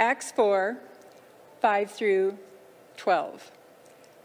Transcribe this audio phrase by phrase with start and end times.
[0.00, 0.78] Acts 4
[1.60, 2.38] 5 through
[2.96, 3.50] 12.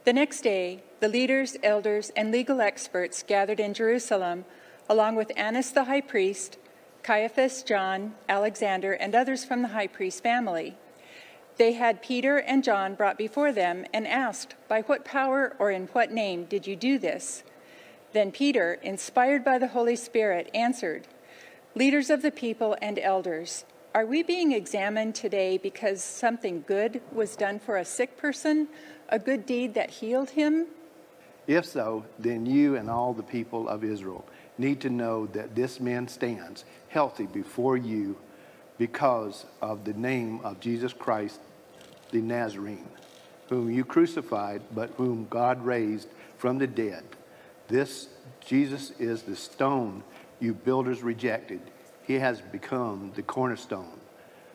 [0.05, 4.45] The next day, the leaders, elders, and legal experts gathered in Jerusalem,
[4.87, 6.57] along with Annas the high priest,
[7.03, 10.77] Caiaphas, John, Alexander, and others from the high priest family.
[11.57, 15.87] They had Peter and John brought before them and asked, By what power or in
[15.87, 17.43] what name did you do this?
[18.13, 21.09] Then Peter, inspired by the Holy Spirit, answered,
[21.75, 23.65] Leaders of the people and elders,
[23.95, 28.67] are we being examined today because something good was done for a sick person
[29.07, 30.67] a good deed that healed him?
[31.47, 34.25] If so, then you and all the people of Israel
[34.57, 38.17] need to know that this man stands healthy before you
[38.77, 41.39] because of the name of Jesus Christ
[42.11, 42.89] the Nazarene,
[43.47, 47.05] whom you crucified, but whom God raised from the dead.
[47.69, 48.09] This
[48.45, 50.03] Jesus is the stone
[50.41, 51.61] you builders rejected.
[52.05, 53.99] He has become the cornerstone.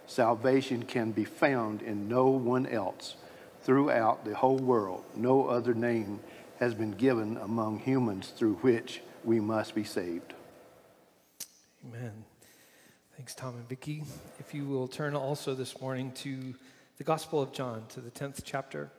[0.06, 3.16] Salvation can be found in no one else
[3.62, 6.20] throughout the whole world, no other name
[6.58, 10.34] has been given among humans through which we must be saved.
[11.86, 12.24] Amen.
[13.16, 14.04] Thanks, Tom and Vicki.
[14.38, 16.54] If you will turn also this morning to
[16.98, 18.90] the Gospel of John, to the 10th chapter.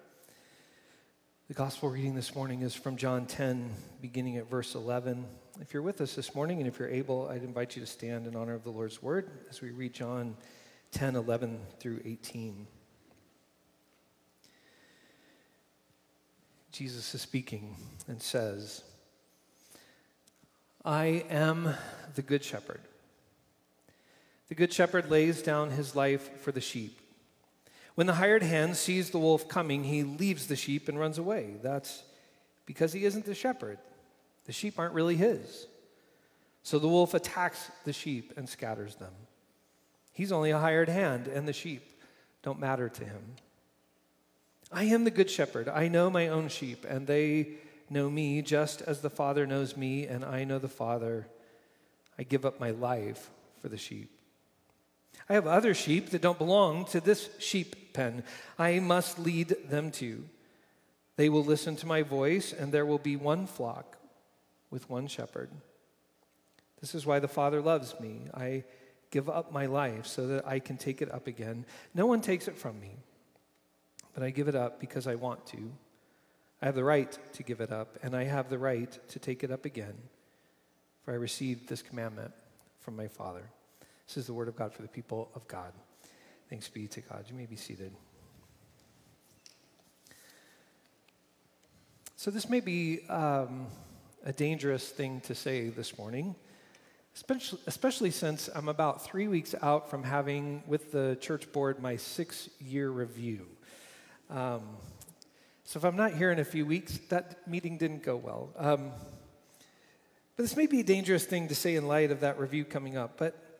[1.52, 5.26] The Gospel reading this morning is from John 10, beginning at verse 11.
[5.60, 8.26] If you're with us this morning and if you're able, I'd invite you to stand
[8.26, 10.38] in honor of the Lord's word as we read John
[10.94, 12.68] 10, 11 through 18.
[16.72, 17.76] Jesus is speaking
[18.08, 18.84] and says,
[20.86, 21.74] I am
[22.16, 22.80] the Good Shepherd.
[24.48, 27.01] The Good Shepherd lays down his life for the sheep.
[27.96, 31.56] When the hired hand sees the wolf coming, he leaves the sheep and runs away.
[31.62, 32.04] That's
[32.66, 33.80] because he isn't the shepherd.
[34.46, 35.68] The sheep aren't really his.
[36.64, 39.14] So the wolf attacks the sheep and scatters them.
[40.14, 41.84] He's only a hired hand, and the sheep
[42.44, 43.36] don't matter to him.
[44.72, 45.68] I am the good shepherd.
[45.68, 47.56] I know my own sheep, and they
[47.90, 51.28] know me just as the Father knows me, and I know the Father.
[52.18, 53.30] I give up my life
[53.60, 54.12] for the sheep.
[55.28, 58.24] I have other sheep that don't belong to this sheep pen.
[58.58, 60.26] I must lead them too.
[61.18, 63.98] They will listen to my voice, and there will be one flock
[64.70, 65.50] with one shepherd.
[66.80, 68.22] This is why the Father loves me.
[68.34, 68.64] I
[69.12, 71.66] give up my life so that I can take it up again.
[71.94, 72.98] No one takes it from me
[74.14, 75.72] but I give it up because I want to.
[76.62, 79.44] I have the right to give it up, and I have the right to take
[79.44, 79.96] it up again,
[81.04, 82.34] for I received this commandment
[82.80, 83.44] from my Father.
[84.08, 85.72] This is the word of God for the people of God.
[86.52, 87.24] Thanks be to God.
[87.30, 87.94] You may be seated.
[92.18, 93.68] So, this may be um,
[94.26, 96.36] a dangerous thing to say this morning,
[97.16, 101.96] especially, especially since I'm about three weeks out from having, with the church board, my
[101.96, 103.48] six year review.
[104.30, 104.64] Um,
[105.64, 108.50] so if I'm not here in a few weeks, that meeting didn't go well.
[108.58, 108.92] Um,
[110.36, 112.98] but this may be a dangerous thing to say in light of that review coming
[112.98, 113.51] up, but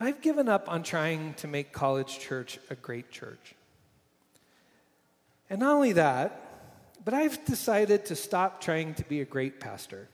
[0.00, 3.54] I've given up on trying to make College Church a great church.
[5.48, 6.40] And not only that,
[7.04, 10.08] but I've decided to stop trying to be a great pastor.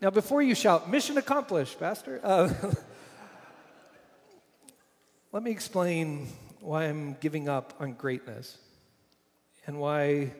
[0.00, 2.52] Now, before you shout, mission accomplished, Pastor, uh,
[5.32, 6.28] let me explain
[6.60, 8.58] why I'm giving up on greatness
[9.66, 10.32] and why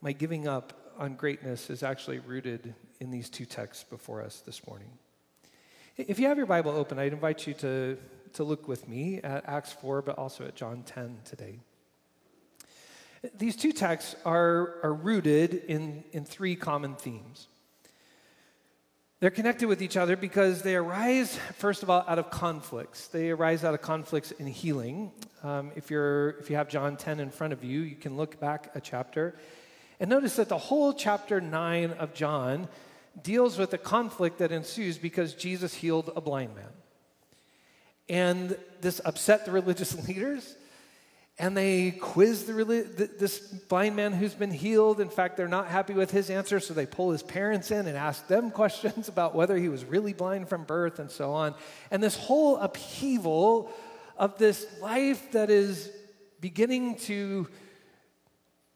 [0.00, 4.66] my giving up on greatness is actually rooted in these two texts before us this
[4.66, 4.90] morning.
[5.98, 7.98] If you have your Bible open, I'd invite you to,
[8.32, 11.58] to look with me at Acts 4, but also at John 10 today.
[13.36, 17.46] These two texts are, are rooted in, in three common themes.
[19.20, 23.08] They're connected with each other because they arise, first of all, out of conflicts.
[23.08, 25.12] They arise out of conflicts in healing.
[25.44, 28.40] Um, if, you're, if you have John 10 in front of you, you can look
[28.40, 29.34] back a chapter
[30.00, 32.68] and notice that the whole chapter 9 of John
[33.20, 36.64] deals with the conflict that ensues because Jesus healed a blind man.
[38.08, 40.56] And this upset the religious leaders
[41.38, 45.00] and they quiz the, this blind man who's been healed.
[45.00, 47.96] In fact, they're not happy with his answer, so they pull his parents in and
[47.96, 51.54] ask them questions about whether he was really blind from birth and so on.
[51.90, 53.70] And this whole upheaval
[54.16, 55.90] of this life that is
[56.40, 57.48] beginning to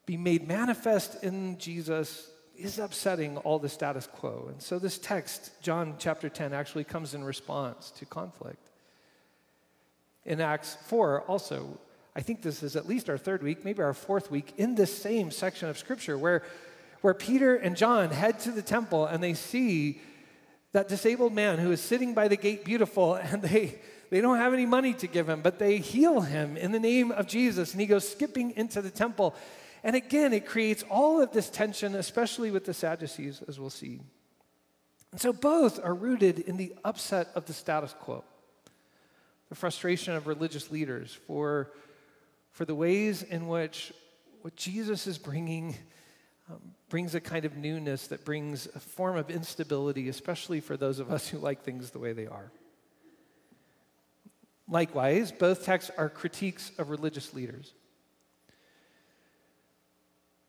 [0.07, 4.47] be made manifest in Jesus is upsetting all the status quo.
[4.49, 8.71] And so this text, John chapter 10, actually comes in response to conflict.
[10.25, 11.79] In Acts 4, also,
[12.17, 14.97] I think this is at least our third week, maybe our fourth week, in this
[14.97, 16.43] same section of Scripture where,
[17.03, 20.01] where Peter and John head to the temple and they see
[20.73, 23.79] that disabled man who is sitting by the gate beautiful, and they,
[24.11, 27.13] they don't have any money to give him, but they heal him in the name
[27.13, 27.73] of Jesus.
[27.73, 29.35] And he goes skipping into the temple.
[29.87, 34.01] And again, it creates all of this tension, especially with the Sadducees, as we'll see.
[35.13, 38.25] And so both are rooted in the upset of the status quo,
[39.49, 41.71] the frustration of religious leaders for,
[42.51, 43.93] for the ways in which
[44.43, 45.77] what Jesus is bringing
[46.51, 50.99] um, brings a kind of newness that brings a form of instability, especially for those
[50.99, 52.51] of us who like things the way they are.
[54.69, 57.73] Likewise, both texts are critiques of religious leaders.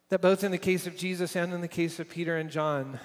[0.09, 2.99] That both in the case of Jesus and in the case of Peter and John,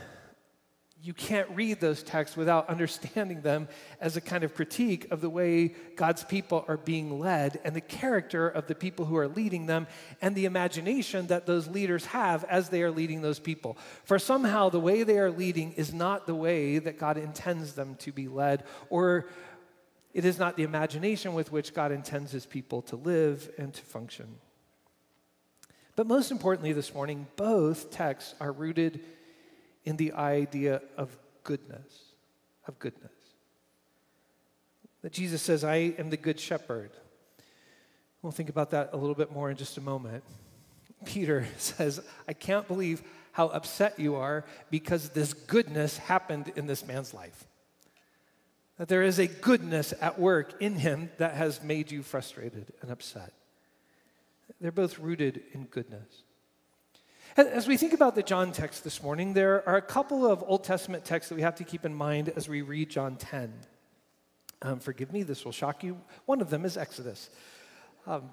[1.03, 3.67] you can't read those texts without understanding them
[4.01, 7.81] as a kind of critique of the way God's people are being led and the
[7.81, 9.89] character of the people who are leading them
[10.21, 13.77] and the imagination that those leaders have as they are leading those people.
[14.05, 17.97] For somehow the way they are leading is not the way that God intends them
[17.97, 19.27] to be led, or
[20.15, 23.83] it is not the imagination with which God intends his people to live and to
[23.83, 24.37] function.
[25.95, 29.01] But most importantly, this morning, both texts are rooted
[29.85, 32.15] in the idea of goodness,
[32.67, 33.13] of goodness.
[35.03, 36.91] That Jesus says, I am the good shepherd.
[38.23, 40.23] We'll think about that a little bit more in just a moment.
[41.05, 43.03] Peter says, I can't believe
[43.33, 47.47] how upset you are because this goodness happened in this man's life.
[48.79, 52.91] That there is a goodness at work in him that has made you frustrated and
[52.91, 53.33] upset.
[54.61, 56.23] They're both rooted in goodness.
[57.37, 60.65] As we think about the John text this morning, there are a couple of Old
[60.65, 63.55] Testament texts that we have to keep in mind as we read John 10.
[64.61, 65.99] Um, forgive me, this will shock you.
[66.27, 67.31] One of them is Exodus.
[68.07, 68.29] Um,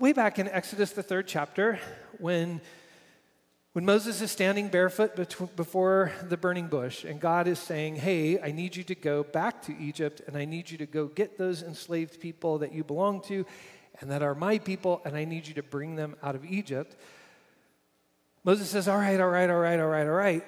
[0.00, 1.78] way back in Exodus, the third chapter,
[2.18, 2.60] when,
[3.72, 5.14] when Moses is standing barefoot
[5.54, 9.62] before the burning bush, and God is saying, Hey, I need you to go back
[9.62, 13.20] to Egypt, and I need you to go get those enslaved people that you belong
[13.22, 13.46] to
[14.00, 16.96] and that are my people, and I need you to bring them out of Egypt.
[18.44, 20.44] Moses says, All right, all right, all right, all right, all right.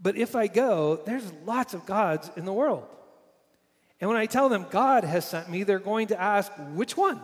[0.00, 2.86] But if I go, there's lots of gods in the world.
[4.00, 7.20] And when I tell them God has sent me, they're going to ask, Which one?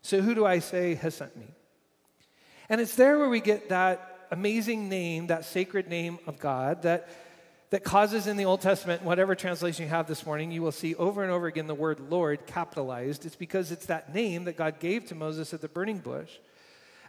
[0.00, 1.46] So who do I say has sent me?
[2.68, 7.08] And it's there where we get that amazing name, that sacred name of God that,
[7.72, 10.94] that causes in the Old Testament, whatever translation you have this morning, you will see
[10.94, 13.26] over and over again the word Lord capitalized.
[13.26, 16.30] It's because it's that name that God gave to Moses at the burning bush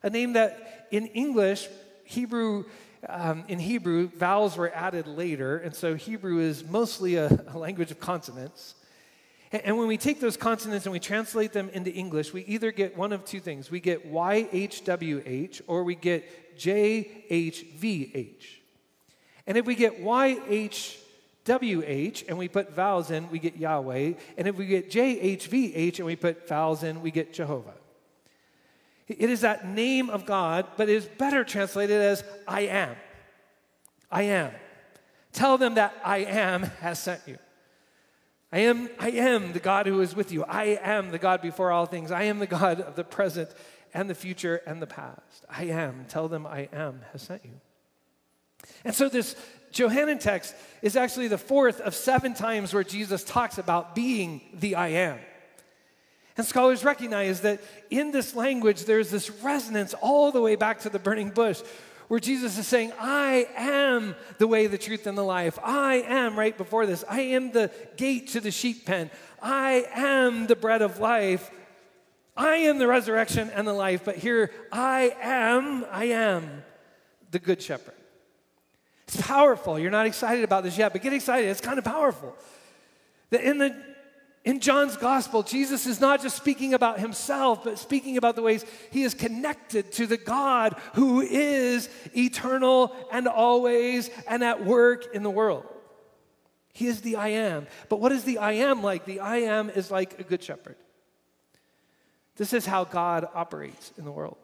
[0.03, 1.67] a name that in English,
[2.03, 2.65] Hebrew,
[3.07, 7.89] um, in Hebrew, vowels were added later, and so Hebrew is mostly a, a language
[7.89, 8.75] of consonants.
[9.51, 12.71] And, and when we take those consonants and we translate them into English, we either
[12.71, 13.71] get one of two things.
[13.71, 18.43] We get YHWH or we get JHVH.
[19.45, 21.03] And if we get YHWH
[22.27, 24.13] and we put vowels in, we get Yahweh.
[24.37, 27.73] And if we get JHVH and we put vowels in, we get Jehovah.
[29.07, 32.95] It is that name of God, but it is better translated as I am.
[34.09, 34.51] I am.
[35.33, 37.37] Tell them that I am has sent you.
[38.51, 40.43] I am, I am the God who is with you.
[40.43, 42.11] I am the God before all things.
[42.11, 43.49] I am the God of the present
[43.93, 45.45] and the future and the past.
[45.49, 46.05] I am.
[46.07, 47.59] Tell them I am has sent you.
[48.83, 49.35] And so this
[49.71, 54.75] Johannine text is actually the fourth of seven times where Jesus talks about being the
[54.75, 55.19] I am.
[56.37, 60.89] And scholars recognize that in this language, there's this resonance all the way back to
[60.89, 61.61] the burning bush,
[62.07, 65.57] where Jesus is saying, I am the way, the truth, and the life.
[65.63, 69.09] I am, right before this, I am the gate to the sheep pen.
[69.41, 71.49] I am the bread of life.
[72.35, 74.03] I am the resurrection and the life.
[74.03, 76.63] But here, I am, I am
[77.31, 77.95] the good shepherd.
[79.07, 79.77] It's powerful.
[79.77, 81.49] You're not excited about this yet, but get excited.
[81.49, 82.35] It's kind of powerful.
[83.29, 83.75] That in the
[84.45, 88.65] in John's gospel, Jesus is not just speaking about himself, but speaking about the ways
[88.91, 95.23] he is connected to the God who is eternal and always and at work in
[95.23, 95.65] the world.
[96.73, 97.67] He is the I am.
[97.87, 99.05] But what is the I am like?
[99.05, 100.75] The I am is like a good shepherd.
[102.35, 104.37] This is how God operates in the world.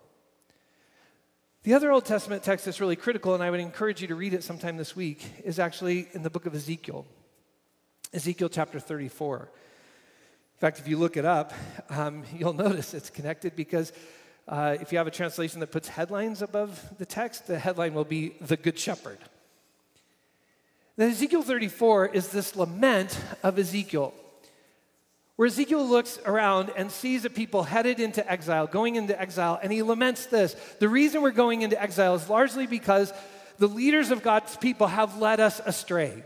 [1.64, 4.34] The other Old Testament text that's really critical, and I would encourage you to read
[4.34, 7.06] it sometime this week, is actually in the book of Ezekiel,
[8.14, 9.40] Ezekiel chapter 34.
[9.40, 9.48] In
[10.58, 11.52] fact, if you look it up,
[11.90, 13.92] um, you'll notice it's connected because
[14.48, 18.06] uh, if you have a translation that puts headlines above the text, the headline will
[18.06, 19.20] be The Good Shepherd.
[20.96, 24.14] Then Ezekiel 34 is this lament of Ezekiel,
[25.40, 29.72] where Ezekiel looks around and sees a people headed into exile, going into exile, and
[29.72, 30.54] he laments this.
[30.80, 33.14] The reason we're going into exile is largely because
[33.58, 36.26] the leaders of God's people have led us astray.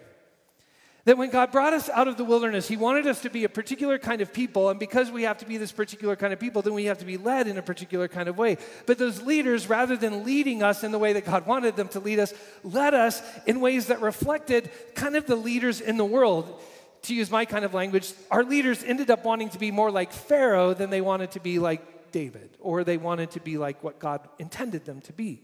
[1.06, 3.50] That when God brought us out of the wilderness, He wanted us to be a
[3.50, 4.72] particular kind of people.
[4.72, 7.06] And because we have to be this particular kind of people, then we have to
[7.06, 8.58] be led in a particular kind of way.
[8.88, 12.00] But those leaders, rather than leading us in the way that God wanted them to
[12.00, 16.60] lead us, led us in ways that reflected kind of the leaders in the world.
[17.04, 20.12] To use my kind of language, our leaders ended up wanting to be more like
[20.12, 24.00] Pharaoh than they wanted to be like David, or they wanted to be like what
[24.00, 25.42] God intended them to be.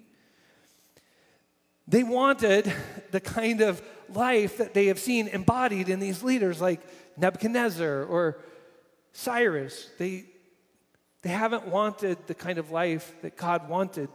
[1.88, 2.72] They wanted
[3.12, 6.82] the kind of life that they have seen embodied in these leaders like
[7.18, 8.38] Nebuchadnezzar or
[9.12, 9.90] Cyrus.
[9.98, 10.26] They,
[11.24, 14.10] they haven't wanted the kind of life that God wanted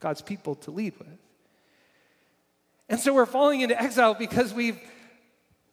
[0.00, 1.18] God's people to lead with.
[2.88, 4.80] And so we're falling into exile because we've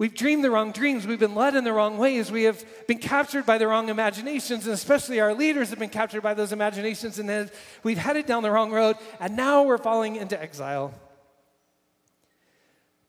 [0.02, 1.06] We've dreamed the wrong dreams.
[1.06, 2.32] We've been led in the wrong ways.
[2.32, 6.22] We have been captured by the wrong imaginations, and especially our leaders have been captured
[6.22, 7.52] by those imaginations, and then
[7.84, 10.92] we've headed down the wrong road, and now we're falling into exile.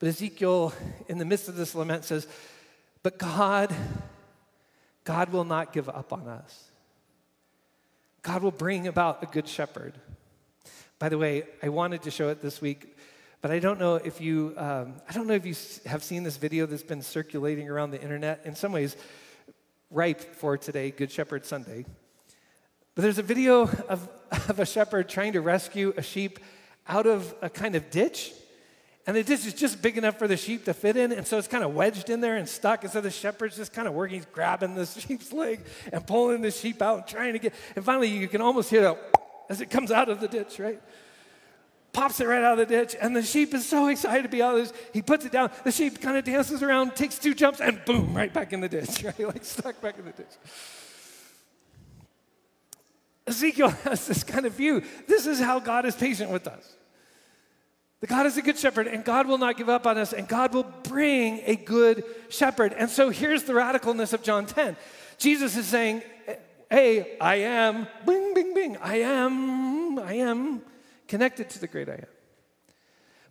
[0.00, 0.74] But Ezekiel,
[1.08, 2.26] in the midst of this lament, says,
[3.02, 3.74] But God,
[5.04, 6.64] God will not give up on us.
[8.20, 9.94] God will bring about a good shepherd.
[10.98, 12.91] By the way, I wanted to show it this week
[13.42, 15.56] but I don't know if you, um, I don't know if you
[15.86, 18.42] have seen this video that's been circulating around the internet.
[18.44, 18.96] In some ways,
[19.90, 21.84] ripe for today, Good Shepherd Sunday.
[22.94, 24.08] But there's a video of,
[24.48, 26.38] of a shepherd trying to rescue a sheep
[26.86, 28.32] out of a kind of ditch.
[29.08, 31.36] And the ditch is just big enough for the sheep to fit in, and so
[31.36, 32.84] it's kind of wedged in there and stuck.
[32.84, 36.42] And so the shepherd's just kind of working, he's grabbing the sheep's leg and pulling
[36.42, 37.54] the sheep out and trying to get.
[37.74, 38.98] And finally, you can almost hear it
[39.48, 40.80] as it comes out of the ditch, right?
[41.92, 44.42] Pops it right out of the ditch, and the sheep is so excited to be
[44.42, 44.72] out of this.
[44.92, 45.50] He puts it down.
[45.64, 48.68] The sheep kind of dances around, takes two jumps, and boom, right back in the
[48.68, 49.20] ditch, right?
[49.20, 50.26] Like stuck back in the ditch.
[53.26, 54.82] Ezekiel has this kind of view.
[55.06, 56.76] This is how God is patient with us.
[58.00, 60.26] The God is a good shepherd, and God will not give up on us, and
[60.26, 62.72] God will bring a good shepherd.
[62.72, 64.76] And so here's the radicalness of John 10.
[65.18, 66.02] Jesus is saying,
[66.68, 70.62] Hey, I am, bing, bing, bing, I am, I am
[71.12, 72.06] connected to the great I am.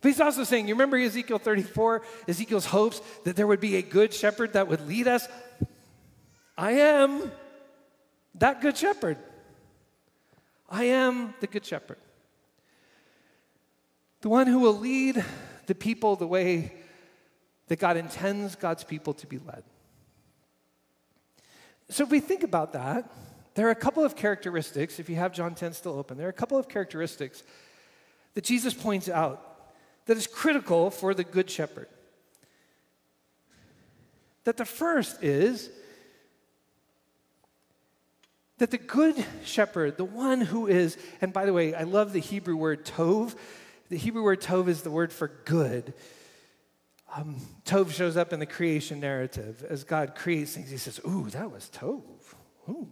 [0.00, 3.82] But he's also saying, you remember Ezekiel 34, Ezekiel's hopes that there would be a
[3.82, 5.26] good shepherd that would lead us?
[6.56, 7.32] I am
[8.36, 9.18] that good shepherd.
[10.70, 11.98] I am the good shepherd.
[14.20, 15.24] The one who will lead
[15.66, 16.72] the people the way
[17.66, 19.64] that God intends God's people to be led.
[21.90, 23.10] So if we think about that,
[23.54, 26.30] there are a couple of characteristics, if you have John 10 still open, there are
[26.30, 27.42] a couple of characteristics
[28.34, 29.48] that Jesus points out
[30.06, 31.88] that is critical for the Good Shepherd.
[34.44, 35.70] That the first is
[38.58, 42.20] that the Good Shepherd, the one who is, and by the way, I love the
[42.20, 43.34] Hebrew word tov.
[43.88, 45.94] The Hebrew word tov is the word for good.
[47.14, 50.70] Um, tov shows up in the creation narrative as God creates things.
[50.70, 52.02] He says, Ooh, that was tov.
[52.68, 52.88] Ooh,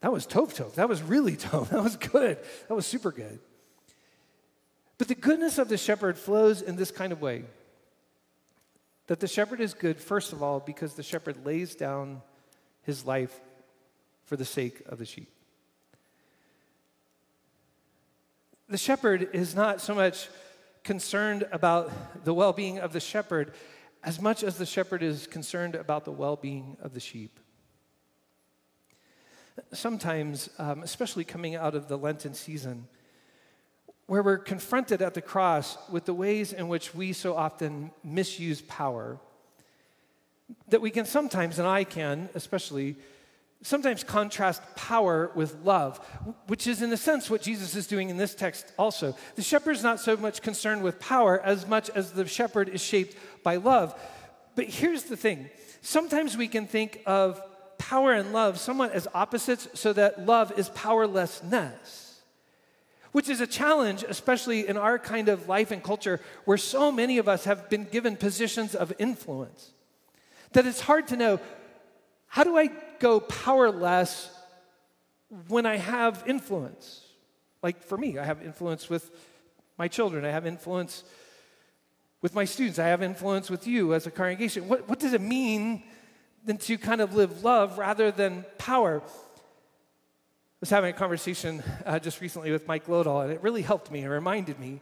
[0.00, 0.74] that was tov tov.
[0.74, 1.68] That was really tov.
[1.70, 2.38] That was good.
[2.68, 3.40] That was super good.
[4.98, 7.44] But the goodness of the shepherd flows in this kind of way
[9.06, 12.22] that the shepherd is good, first of all, because the shepherd lays down
[12.82, 13.40] his life
[14.24, 15.30] for the sake of the sheep.
[18.68, 20.28] The shepherd is not so much
[20.84, 23.52] concerned about the well being of the shepherd
[24.02, 27.40] as much as the shepherd is concerned about the well being of the sheep.
[29.72, 32.88] Sometimes, um, especially coming out of the Lenten season,
[34.06, 38.60] where we're confronted at the cross with the ways in which we so often misuse
[38.62, 39.18] power,
[40.68, 42.96] that we can sometimes, and I can especially,
[43.62, 45.98] sometimes contrast power with love,
[46.48, 49.16] which is in a sense what Jesus is doing in this text also.
[49.36, 52.82] The shepherd is not so much concerned with power as much as the shepherd is
[52.82, 53.98] shaped by love.
[54.54, 55.48] But here's the thing
[55.80, 57.40] sometimes we can think of
[57.78, 62.03] power and love somewhat as opposites, so that love is powerlessness
[63.14, 67.18] which is a challenge, especially in our kind of life and culture where so many
[67.18, 69.70] of us have been given positions of influence.
[70.50, 71.38] That it's hard to know
[72.26, 74.28] how do I go powerless
[75.46, 77.04] when I have influence?
[77.62, 79.08] Like for me, I have influence with
[79.78, 81.04] my children, I have influence
[82.20, 84.66] with my students, I have influence with you as a congregation.
[84.66, 85.84] What, what does it mean
[86.44, 89.02] then to kind of live love rather than power?
[90.64, 94.00] Was having a conversation uh, just recently with Mike Lodahl, and it really helped me
[94.00, 94.80] and reminded me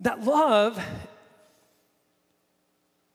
[0.00, 0.82] that love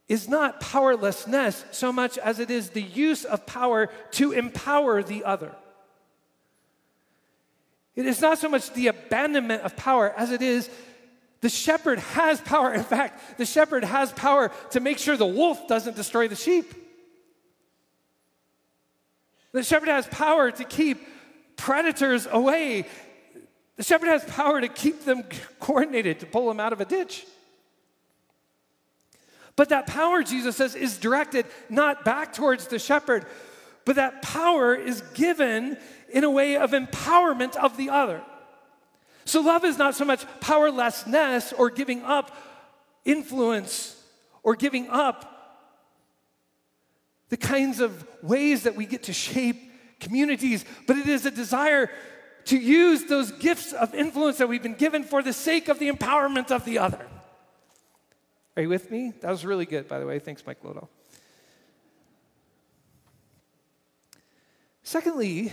[0.08, 5.24] is not powerlessness so much as it is the use of power to empower the
[5.24, 5.51] other.
[7.96, 10.70] It is not so much the abandonment of power as it is
[11.41, 12.72] The shepherd has power.
[12.75, 16.75] In fact, the shepherd has power to make sure the wolf doesn't destroy the sheep.
[19.51, 21.00] The shepherd has power to keep
[21.60, 22.86] predators away.
[23.75, 25.24] The shepherd has power to keep them
[25.60, 27.25] coordinated, to pull them out of a ditch.
[29.56, 33.25] But that power, Jesus says, is directed not back towards the shepherd,
[33.84, 35.78] but that power is given
[36.10, 38.22] in a way of empowerment of the other.
[39.25, 42.36] So love is not so much powerlessness or giving up
[43.04, 44.01] influence
[44.44, 45.25] or giving up
[47.28, 49.69] the kinds of ways that we get to shape
[50.00, 51.89] communities, but it is a desire
[52.46, 55.89] to use those gifts of influence that we've been given for the sake of the
[55.89, 57.06] empowerment of the other.
[58.56, 59.13] Are you with me?
[59.22, 60.20] That was really good, by the way.
[60.20, 60.88] Thanks, Mike Lodahl.
[64.84, 65.51] Secondly,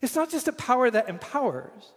[0.00, 1.92] it's not just a power that empowers.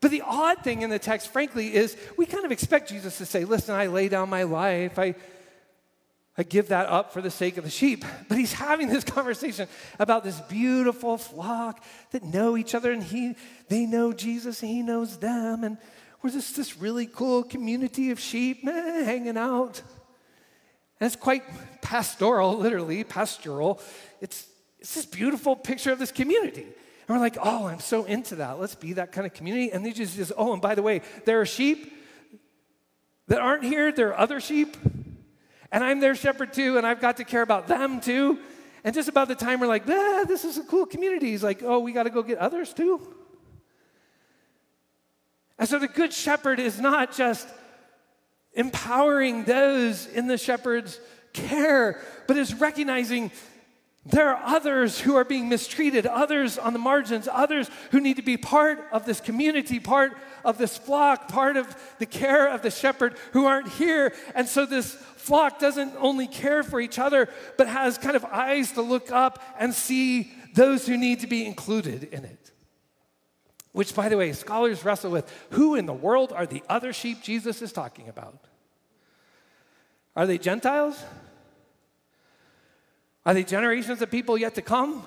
[0.00, 3.26] But the odd thing in the text, frankly, is we kind of expect Jesus to
[3.26, 4.98] say, Listen, I lay down my life.
[4.98, 5.14] I,
[6.38, 8.04] I give that up for the sake of the sheep.
[8.28, 13.34] But he's having this conversation about this beautiful flock that know each other and he,
[13.68, 15.64] they know Jesus and he knows them.
[15.64, 15.78] And
[16.22, 19.80] we're just this really cool community of sheep eh, hanging out.
[21.00, 21.42] And it's quite
[21.80, 23.80] pastoral, literally, pastoral.
[24.20, 24.46] It's,
[24.78, 26.62] it's this beautiful picture of this community.
[26.62, 28.60] And we're like, oh, I'm so into that.
[28.60, 29.72] Let's be that kind of community.
[29.72, 31.92] And they just, just oh, and by the way, there are sheep
[33.28, 34.76] that aren't here, there are other sheep
[35.72, 38.38] and I'm their shepherd too, and I've got to care about them too.
[38.84, 41.62] And just about the time we're like, ah, this is a cool community, he's like,
[41.62, 43.00] oh, we got to go get others too.
[45.58, 47.48] And so the good shepherd is not just
[48.52, 51.00] empowering those in the shepherd's
[51.32, 53.30] care, but is recognizing
[54.08, 58.22] there are others who are being mistreated, others on the margins, others who need to
[58.22, 62.70] be part of this community, part of this flock, part of the care of the
[62.70, 64.14] shepherd who aren't here.
[64.36, 68.70] And so this flock doesn't only care for each other, but has kind of eyes
[68.72, 72.52] to look up and see those who need to be included in it.
[73.72, 77.22] Which, by the way, scholars wrestle with who in the world are the other sheep
[77.22, 78.38] Jesus is talking about?
[80.14, 81.02] Are they Gentiles?
[83.26, 85.02] Are they generations of people yet to come?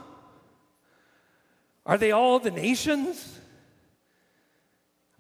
[1.86, 3.40] Are they all the nations?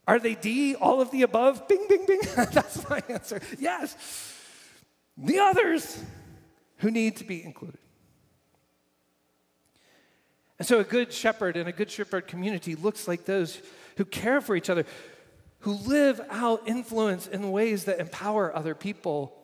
[0.06, 1.66] Are they D, all of the above?
[1.70, 2.20] Bing, bing, bing.
[2.36, 3.40] That's my answer.
[3.58, 3.96] Yes.
[5.18, 6.04] The others
[6.78, 7.80] who need to be included.
[10.58, 13.62] And so, a good shepherd and a good shepherd community looks like those
[13.96, 14.86] who care for each other,
[15.60, 19.39] who live out influence in ways that empower other people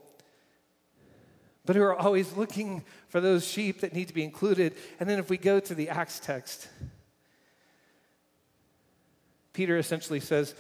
[1.65, 4.75] but who are always looking for those sheep that need to be included.
[4.99, 6.67] And then if we go to the Acts text,
[9.54, 10.54] Peter essentially says,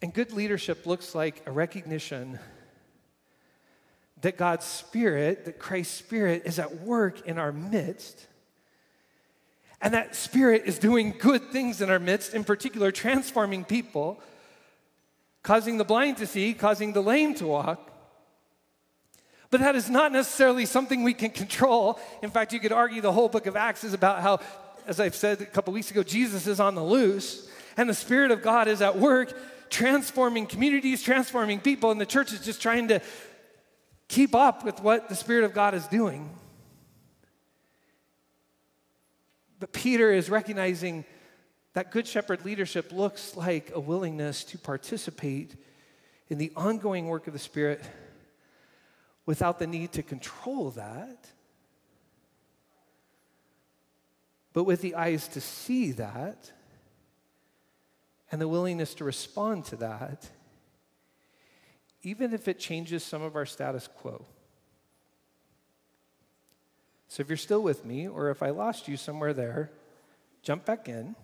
[0.00, 2.38] and good leadership looks like a recognition
[4.20, 8.26] that God's Spirit, that Christ's Spirit is at work in our midst.
[9.80, 14.20] And that Spirit is doing good things in our midst, in particular, transforming people,
[15.42, 17.97] causing the blind to see, causing the lame to walk,
[19.50, 21.98] but that is not necessarily something we can control.
[22.22, 24.40] In fact, you could argue the whole book of Acts is about how,
[24.86, 28.30] as I've said a couple weeks ago, Jesus is on the loose and the Spirit
[28.30, 29.32] of God is at work
[29.70, 33.00] transforming communities, transforming people, and the church is just trying to
[34.08, 36.30] keep up with what the Spirit of God is doing.
[39.60, 41.04] But Peter is recognizing
[41.74, 45.54] that Good Shepherd leadership looks like a willingness to participate
[46.28, 47.82] in the ongoing work of the Spirit
[49.28, 51.28] without the need to control that,
[54.54, 56.50] but with the eyes to see that
[58.32, 60.30] and the willingness to respond to that,
[62.02, 64.24] even if it changes some of our status quo.
[67.08, 69.70] So if you're still with me, or if I lost you somewhere there,
[70.42, 71.14] jump back in.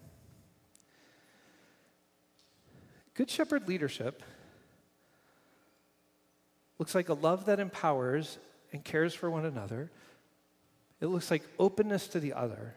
[3.15, 4.23] Good shepherd leadership
[6.79, 8.39] looks like a love that empowers
[8.73, 9.91] and cares for one another.
[11.01, 12.75] It looks like openness to the other.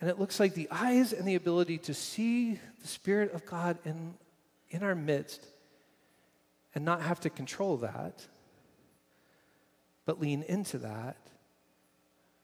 [0.00, 3.78] And it looks like the eyes and the ability to see the Spirit of God
[3.84, 4.14] in,
[4.70, 5.46] in our midst
[6.74, 8.26] and not have to control that,
[10.06, 11.16] but lean into that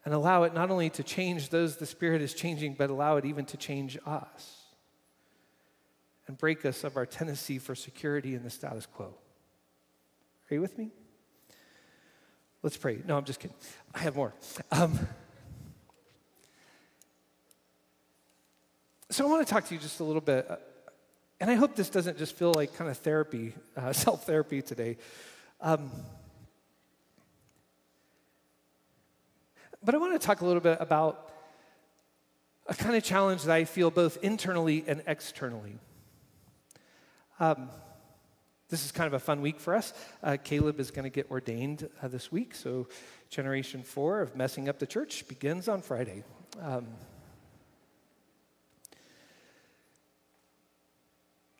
[0.04, 3.24] and allow it not only to change those the Spirit is changing, but allow it
[3.24, 4.62] even to change us
[6.26, 9.14] and break us of our tendency for security in the status quo.
[10.50, 10.90] Are you with me?
[12.62, 12.98] Let's pray.
[13.06, 13.56] No, I'm just kidding.
[13.94, 14.34] I have more.
[14.72, 14.98] Um,
[19.10, 20.48] so I want to talk to you just a little bit
[21.40, 24.96] and I hope this doesn't just feel like kind of therapy, uh, self therapy today.
[25.60, 25.90] Um,
[29.82, 31.30] but I want to talk a little bit about
[32.66, 35.78] a kind of challenge that I feel both internally and externally.
[37.38, 37.68] Um,
[38.68, 39.92] this is kind of a fun week for us.
[40.22, 42.88] Uh, Caleb is going to get ordained uh, this week, so
[43.30, 46.24] generation four of messing up the church begins on Friday.
[46.60, 46.86] Um,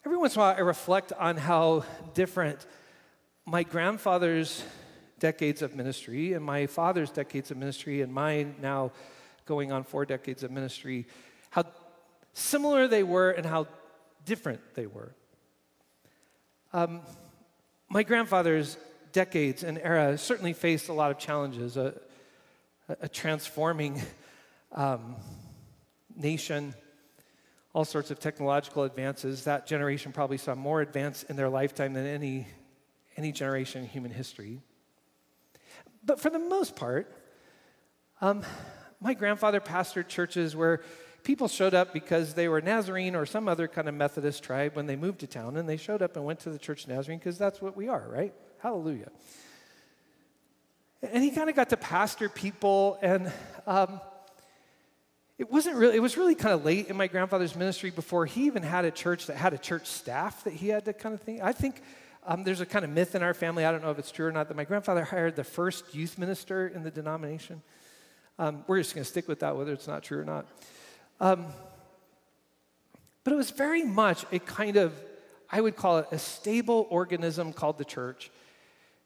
[0.05, 2.67] every once in a while, I reflect on how different
[3.45, 4.65] my grandfather's
[5.21, 8.91] decades of ministry and my father's decades of ministry and my now
[9.47, 11.07] going on four decades of ministry,
[11.51, 11.65] how
[12.33, 13.69] similar they were and how
[14.25, 15.15] different they were.
[16.73, 17.01] Um,
[17.89, 18.77] my grandfather's
[19.13, 21.95] decades and era certainly faced a lot of challenges, a,
[23.01, 24.03] a transforming
[24.73, 25.17] um,
[26.17, 26.75] nation,
[27.73, 29.45] all sorts of technological advances.
[29.45, 32.49] That generation probably saw more advance in their lifetime than any,
[33.17, 34.61] any generation in human history.
[36.05, 37.13] But for the most part,
[38.21, 38.43] um,
[39.01, 40.83] my grandfather pastored churches where
[41.27, 44.87] people showed up because they were Nazarene or some other kind of Methodist tribe when
[44.87, 47.37] they moved to town, and they showed up and went to the church Nazarene because
[47.37, 48.33] that's what we are, right?
[48.61, 49.11] Hallelujah.
[51.03, 53.33] And he kind of got to pastor people, and
[53.67, 54.01] um,
[55.37, 58.47] it wasn't really, it was really kind of late in my grandfather's ministry before he
[58.47, 61.21] even had a church that had a church staff that he had to kind of
[61.21, 61.43] think.
[61.43, 61.83] I think
[62.25, 64.27] um, there's a kind of myth in our family, I don't know if it's true
[64.27, 67.63] or not, that my grandfather hired the first youth minister in the denomination.
[68.39, 70.47] Um, we're just going to stick with that, whether it's not true or not.
[71.21, 71.47] Um,
[73.25, 74.93] but it was very much a kind of,
[75.51, 78.31] I would call it a stable organism called the church.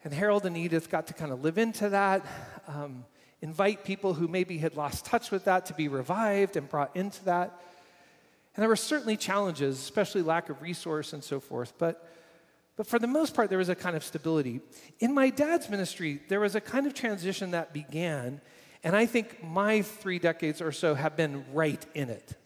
[0.03, 2.25] And Harold and Edith got to kind of live into that,
[2.67, 3.05] um,
[3.43, 7.25] invite people who maybe had lost touch with that to be revived and brought into
[7.25, 7.61] that.
[8.55, 11.73] And there were certainly challenges, especially lack of resource and so forth.
[11.79, 12.07] But,
[12.77, 14.61] but for the most part, there was a kind of stability.
[14.99, 18.41] In my dad's ministry, there was a kind of transition that began
[18.83, 22.37] and I think my three decades or so have been right in it.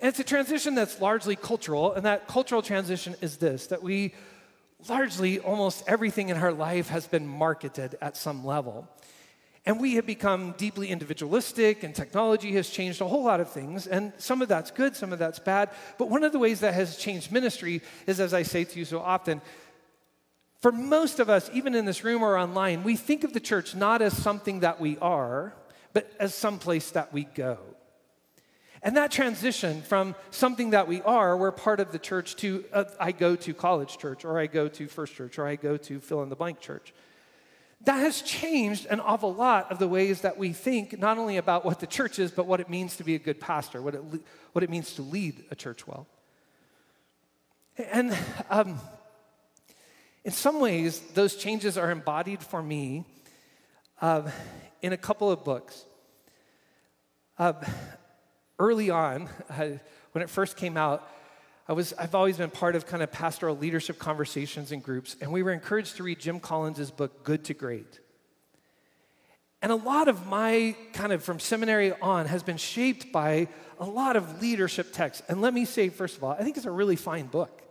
[0.00, 4.14] And it's a transition that's largely cultural, and that cultural transition is this that we
[4.88, 8.88] largely, almost everything in our life has been marketed at some level.
[9.66, 13.86] And we have become deeply individualistic, and technology has changed a whole lot of things.
[13.86, 15.70] And some of that's good, some of that's bad.
[15.96, 18.84] But one of the ways that has changed ministry is, as I say to you
[18.84, 19.40] so often,
[20.64, 23.74] for most of us, even in this room or online, we think of the church
[23.74, 25.52] not as something that we are,
[25.92, 27.58] but as some place that we go.
[28.80, 32.84] And that transition from something that we are, we're part of the church, to uh,
[32.98, 36.00] I go to college church, or I go to first church, or I go to
[36.00, 36.94] fill in the blank church.
[37.82, 41.66] That has changed an awful lot of the ways that we think, not only about
[41.66, 44.02] what the church is, but what it means to be a good pastor, what it,
[44.52, 46.06] what it means to lead a church well.
[47.76, 48.16] And
[48.48, 48.80] um,
[50.24, 53.04] in some ways, those changes are embodied for me
[54.00, 54.30] uh,
[54.80, 55.84] in a couple of books.
[57.38, 57.52] Uh,
[58.58, 59.68] early on, uh,
[60.12, 61.08] when it first came out,
[61.68, 65.32] I was, I've always been part of kind of pastoral leadership conversations and groups, and
[65.32, 68.00] we were encouraged to read Jim Collins' book, Good to Great.
[69.62, 73.48] And a lot of my kind of from seminary on has been shaped by
[73.80, 75.22] a lot of leadership texts.
[75.26, 77.62] And let me say, first of all, I think it's a really fine book.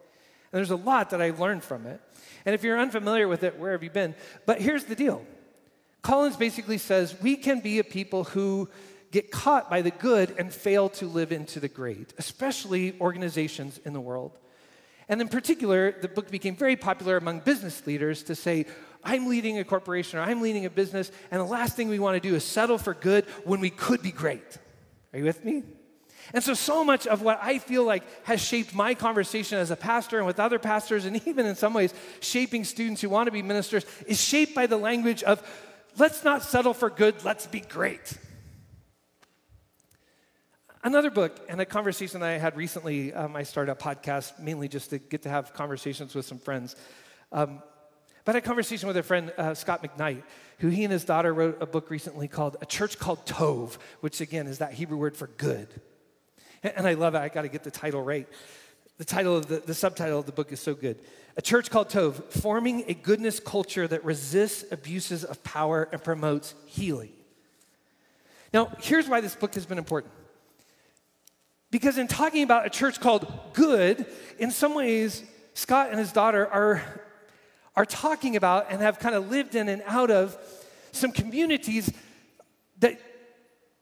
[0.52, 2.02] And there's a lot that I've learned from it.
[2.46, 4.16] And if you're unfamiliar with it, where have you been?
[4.46, 5.26] But here's the deal
[6.02, 8.70] Collins basically says we can be a people who
[9.12, 13.94] get caught by the good and fail to live into the great, especially organizations in
[13.94, 14.38] the world.
[15.08, 18.66] And in particular, the book became very popular among business leaders to say,
[19.04, 22.22] I'm leading a corporation or I'm leading a business, and the last thing we want
[22.22, 24.58] to do is settle for good when we could be great.
[25.12, 25.64] Are you with me?
[26.34, 29.76] And so, so much of what I feel like has shaped my conversation as a
[29.76, 33.32] pastor and with other pastors, and even in some ways shaping students who want to
[33.32, 35.42] be ministers, is shaped by the language of
[35.98, 38.18] let's not settle for good, let's be great.
[40.86, 44.68] Another book and a conversation that I had recently, um, I started a podcast mainly
[44.68, 46.76] just to get to have conversations with some friends.
[47.32, 47.62] Um,
[48.26, 50.24] but I had a conversation with a friend, uh, Scot McKnight,
[50.60, 54.20] who he and his daughter wrote a book recently called A Church Called Tov, which
[54.20, 55.70] again is that Hebrew word for good.
[56.64, 57.20] And I love it.
[57.20, 58.28] I got to get the title right.
[58.98, 61.00] The title of the, the subtitle of the book is so good.
[61.36, 66.54] A church called Tov, forming a goodness culture that resists abuses of power and promotes
[66.68, 67.12] healing.
[68.54, 70.14] Now, here's why this book has been important.
[71.72, 74.06] Because in talking about a church called good,
[74.38, 75.24] in some ways,
[75.56, 76.84] Scot and his daughter are,
[77.76, 80.38] are talking about and have kind of lived in and out of
[80.92, 81.92] some communities
[82.80, 83.00] that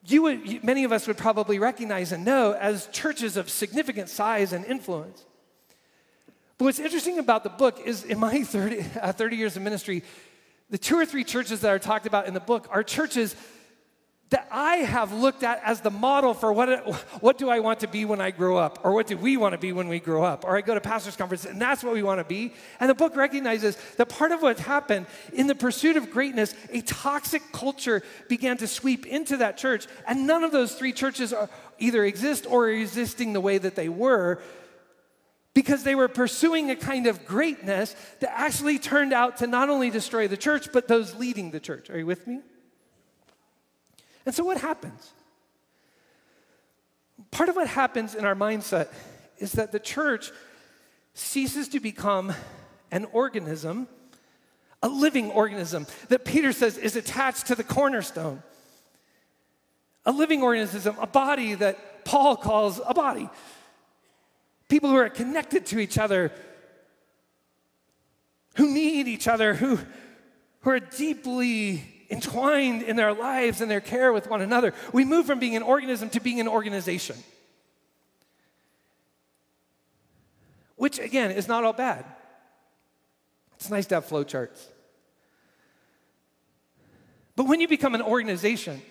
[0.05, 4.51] you would, many of us would probably recognize and know as churches of significant size
[4.53, 5.23] and influence.
[6.57, 10.03] But what's interesting about the book is in my 30, uh, 30 years of ministry,
[10.69, 13.35] the two or three churches that are talked about in the book are churches
[14.31, 16.89] that I have looked at as the model for what,
[17.21, 19.53] what do I want to be when I grow up, or what do we want
[19.53, 21.93] to be when we grow up, or I go to pastor's conference and that's what
[21.93, 22.53] we want to be.
[22.79, 26.81] And the book recognizes that part of what happened in the pursuit of greatness, a
[26.81, 31.49] toxic culture began to sweep into that church, and none of those three churches are,
[31.77, 34.41] either exist or are existing the way that they were
[35.53, 39.89] because they were pursuing a kind of greatness that actually turned out to not only
[39.89, 41.89] destroy the church, but those leading the church.
[41.89, 42.39] Are you with me?
[44.31, 45.11] And so, what happens?
[47.31, 48.87] Part of what happens in our mindset
[49.39, 50.31] is that the church
[51.13, 52.33] ceases to become
[52.91, 53.89] an organism,
[54.81, 58.41] a living organism that Peter says is attached to the cornerstone.
[60.05, 63.29] A living organism, a body that Paul calls a body.
[64.69, 66.31] People who are connected to each other,
[68.55, 69.77] who need each other, who,
[70.61, 74.73] who are deeply entwined in their lives and their care with one another.
[74.91, 77.15] We move from being an organism to being an organization.
[80.75, 82.05] Which, again, is not all bad.
[83.55, 84.59] It's nice to have flowcharts.
[87.35, 88.81] But when you become an organization,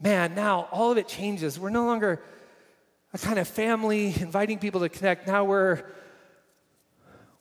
[0.00, 1.58] man, now all of it changes.
[1.58, 2.20] We're no longer
[3.12, 5.26] a kind of family inviting people to connect.
[5.26, 5.84] Now we're,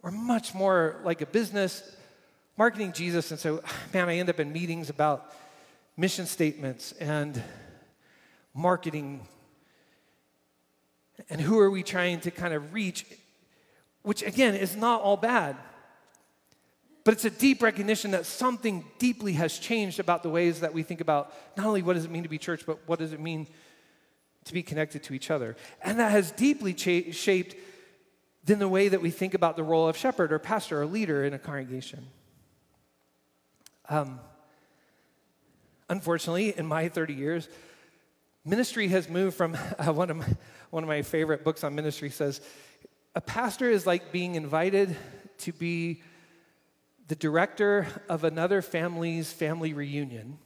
[0.01, 1.81] we're much more like a business
[2.57, 3.31] marketing Jesus.
[3.31, 3.63] And so,
[3.93, 5.33] man, I end up in meetings about
[5.97, 7.41] mission statements and
[8.53, 9.27] marketing.
[11.29, 13.05] And who are we trying to kind of reach?
[14.01, 15.55] Which, again, is not all bad.
[17.03, 20.83] But it's a deep recognition that something deeply has changed about the ways that we
[20.83, 23.19] think about not only what does it mean to be church, but what does it
[23.19, 23.47] mean
[24.45, 25.55] to be connected to each other.
[25.81, 27.55] And that has deeply cha- shaped
[28.45, 31.23] then the way that we think about the role of shepherd or pastor or leader
[31.23, 32.07] in a congregation.
[33.89, 34.19] Um,
[35.89, 37.49] unfortunately, in my 30 years,
[38.45, 40.27] ministry has moved from uh, one, of my,
[40.69, 42.41] one of my favorite books on ministry says,
[43.15, 44.95] a pastor is like being invited
[45.39, 46.01] to be
[47.07, 50.39] the director of another family's family reunion.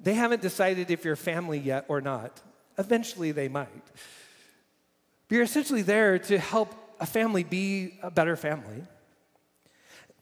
[0.00, 2.40] They haven't decided if you're family yet or not.
[2.78, 3.68] Eventually, they might.
[5.28, 8.84] But you're essentially there to help a family be a better family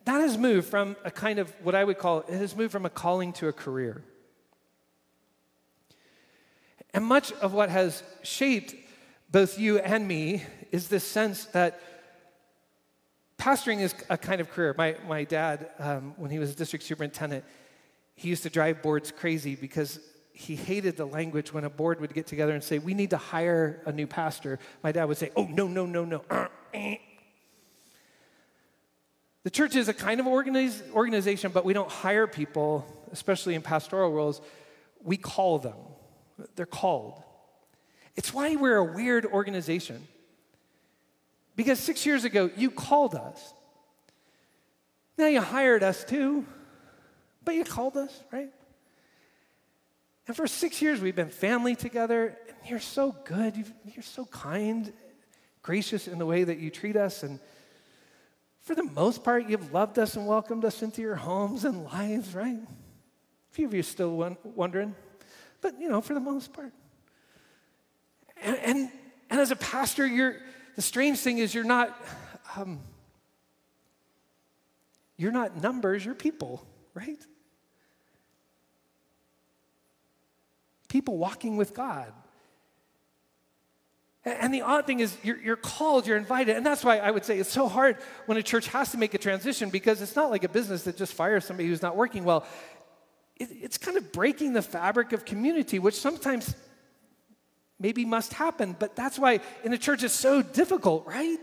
[0.06, 2.86] that has moved from a kind of what I would call it has moved from
[2.86, 4.02] a calling to a career.
[6.94, 8.74] And much of what has shaped
[9.30, 11.80] both you and me is this sense that
[13.36, 14.74] pastoring is a kind of career.
[14.78, 17.44] My, my dad, um, when he was a district superintendent,
[18.14, 19.98] he used to drive boards crazy because
[20.32, 23.16] he hated the language when a board would get together and say, We need to
[23.16, 24.58] hire a new pastor.
[24.82, 26.22] My dad would say, Oh, no, no, no, no.
[29.46, 33.62] The church is a kind of organize, organization, but we don't hire people, especially in
[33.62, 34.40] pastoral roles.
[35.04, 35.76] We call them.
[36.56, 37.22] They're called.
[38.16, 40.04] It's why we're a weird organization.
[41.54, 43.54] Because six years ago, you called us.
[45.16, 46.44] Now you hired us too,
[47.44, 48.50] but you called us, right?
[50.26, 53.56] And for six years, we've been family together, and you're so good.
[53.56, 53.64] you
[53.96, 54.92] are so kind,
[55.62, 57.38] gracious in the way that you treat us, and
[58.66, 62.34] for the most part, you've loved us and welcomed us into your homes and lives,
[62.34, 62.58] right?
[62.58, 64.92] A few of you still wondering,
[65.60, 66.72] but you know, for the most part.
[68.42, 68.90] And, and,
[69.30, 70.38] and as a pastor, you're,
[70.74, 71.96] the strange thing is you're not,
[72.56, 72.80] um,
[75.16, 77.20] you're not numbers, you're people, right?
[80.88, 82.12] People walking with God.
[84.26, 86.56] And the odd thing is, you're, you're, called, you're invited.
[86.56, 89.14] And that's why I would say it's so hard when a church has to make
[89.14, 92.24] a transition because it's not like a business that just fires somebody who's not working
[92.24, 92.44] well.
[93.36, 96.56] It, it's kind of breaking the fabric of community, which sometimes
[97.78, 98.74] maybe must happen.
[98.76, 101.38] But that's why in a church it's so difficult, right?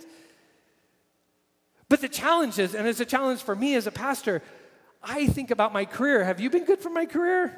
[1.88, 4.42] But the challenge is, and it's a challenge for me as a pastor,
[5.02, 6.26] I think about my career.
[6.26, 7.58] Have you been good for my career?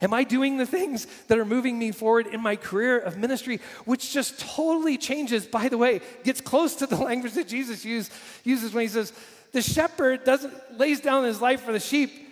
[0.00, 3.60] Am I doing the things that are moving me forward in my career of ministry,
[3.84, 8.10] which just totally changes, by the way, gets close to the language that Jesus use,
[8.44, 9.12] uses when he says,
[9.52, 12.26] the shepherd doesn't lays down his life for the sheep.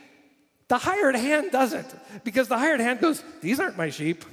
[0.68, 1.86] The hired hand doesn't,
[2.24, 4.24] because the hired hand goes, These aren't my sheep.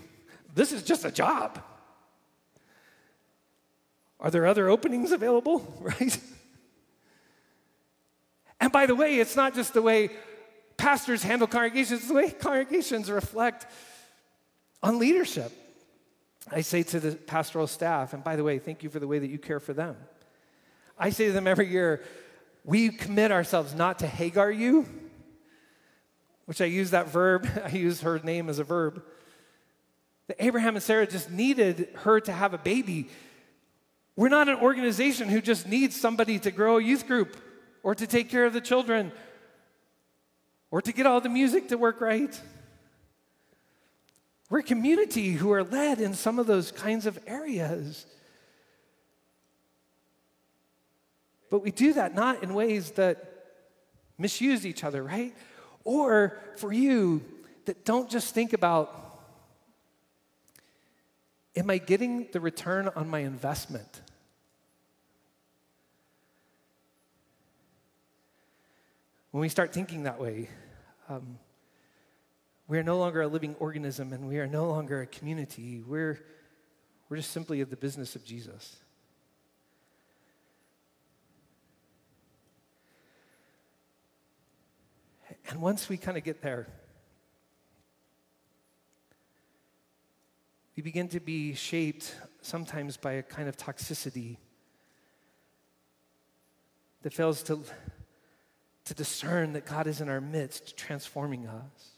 [0.55, 1.61] This is just a job.
[4.19, 5.59] Are there other openings available?
[5.99, 6.17] Right?
[8.59, 10.09] And by the way, it's not just the way
[10.77, 13.67] pastors handle congregations, the way congregations reflect
[14.81, 15.51] on leadership.
[16.51, 19.19] I say to the pastoral staff, and by the way, thank you for the way
[19.19, 19.95] that you care for them.
[20.97, 22.03] I say to them every year,
[22.65, 24.85] we commit ourselves not to Hagar you,
[26.45, 29.03] which I use that verb, I use her name as a verb.
[30.27, 33.09] That Abraham and Sarah just needed her to have a baby.
[34.15, 37.35] We're not an organization who just needs somebody to grow a youth group
[37.81, 39.11] or to take care of the children
[40.73, 42.41] or to get all the music to work right.
[44.49, 48.07] We're a community who are led in some of those kinds of areas.
[51.51, 53.51] But we do that not in ways that
[54.17, 55.35] misuse each other, right?
[55.83, 57.21] Or for you
[57.65, 59.21] that don't just think about,
[61.55, 64.01] am I getting the return on my investment?
[69.33, 70.47] When we start thinking that way,
[71.09, 71.39] um,
[72.67, 75.81] we are no longer a living organism and we are no longer a community.
[75.81, 76.19] We're,
[77.09, 78.75] we're just simply of the business of Jesus.
[85.49, 86.67] And once we kind of get there,
[90.75, 94.37] we begin to be shaped sometimes by a kind of toxicity
[97.01, 97.63] that fails to,
[98.85, 101.89] to discern that God is in our midst, transforming us.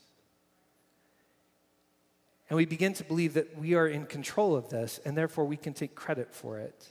[2.50, 5.58] And we begin to believe that we are in control of this, and therefore we
[5.58, 6.88] can take credit for it.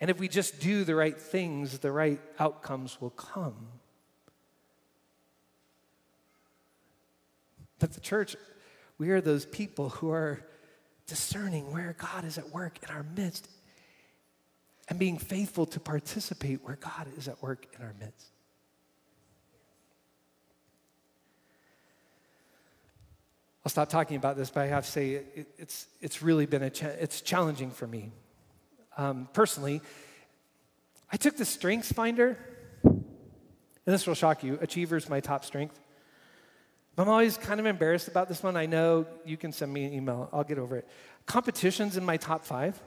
[0.00, 3.68] And if we just do the right things, the right outcomes will come.
[7.78, 8.34] But the church,
[8.98, 10.44] we are those people who are
[11.06, 13.48] discerning where God is at work in our midst
[14.90, 18.26] and being faithful to participate where God is at work in our midst.
[23.64, 26.64] I'll stop talking about this, but I have to say it, it's, it's really been
[26.64, 28.10] a cha- it's challenging for me.
[28.96, 29.80] Um, personally,
[31.12, 32.36] I took the Strengths Finder,
[32.82, 33.04] and
[33.84, 34.58] this will shock you.
[34.60, 35.78] Achiever's my top strength.
[36.98, 38.56] I'm always kind of embarrassed about this one.
[38.56, 40.88] I know you can send me an email, I'll get over it.
[41.26, 42.80] Competition's in my top five.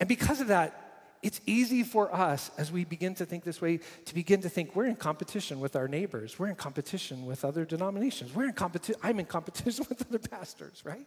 [0.00, 0.86] And because of that,
[1.22, 4.76] it's easy for us as we begin to think this way to begin to think
[4.76, 6.38] we're in competition with our neighbors.
[6.38, 8.34] We're in competition with other denominations.
[8.34, 9.00] We're in competition.
[9.02, 11.06] I'm in competition with other pastors, right?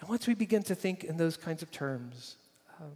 [0.00, 2.36] And once we begin to think in those kinds of terms,
[2.80, 2.92] um,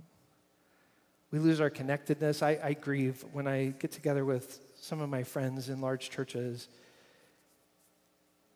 [1.30, 2.42] we lose our connectedness.
[2.42, 6.68] I, I grieve when I get together with some of my friends in large churches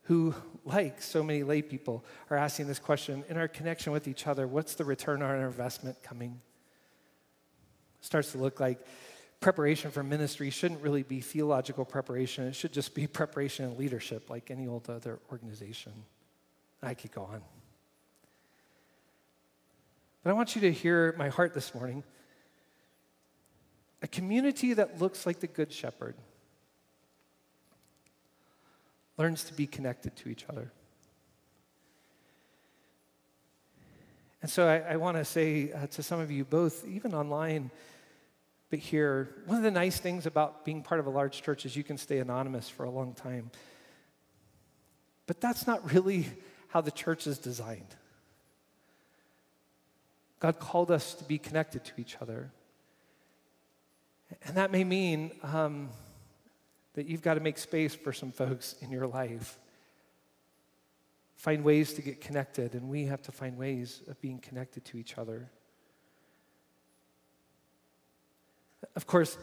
[0.03, 0.35] who,
[0.65, 4.47] like so many lay people, are asking this question in our connection with each other
[4.47, 6.41] what's the return on our investment coming?
[8.03, 8.79] starts to look like
[9.41, 14.29] preparation for ministry shouldn't really be theological preparation, it should just be preparation and leadership,
[14.29, 15.93] like any old other organization.
[16.83, 17.41] I could go on.
[20.23, 22.05] But I want you to hear my heart this morning.
[24.03, 26.17] A community that looks like the Good Shepherd
[29.23, 30.73] learns to be connected to each other.
[34.43, 37.71] And so I, I want to say uh, to some of you, both even online,
[38.69, 41.77] but here, one of the nice things about being part of a large church is
[41.77, 43.53] you can stay anonymous for a long time.
[45.29, 46.27] But that's not really
[46.67, 47.95] how the church is designed.
[50.41, 52.51] God called us to be connected to each other.
[54.45, 55.91] And that may mean um,
[56.95, 59.59] that you've got to make space for some folks in your life.
[61.37, 64.99] Find ways to get connected, and we have to find ways of being connected to
[64.99, 65.49] each other.
[68.95, 69.37] Of course,